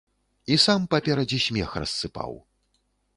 [0.53, 2.33] І сам паперадзе смех рассыпаў.